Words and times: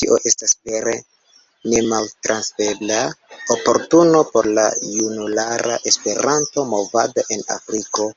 Tio 0.00 0.14
estas 0.30 0.54
vere 0.68 0.94
nemaltrafebla 1.74 2.98
oportuno 3.56 4.24
por 4.34 4.48
la 4.60 4.64
junulara 4.88 5.80
Esperanto-movado 5.92 7.30
en 7.38 7.50
Afriko. 7.60 8.10